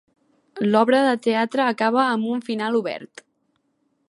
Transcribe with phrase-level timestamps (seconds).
[0.69, 3.27] L’obra de teatre acaba amb un final obert.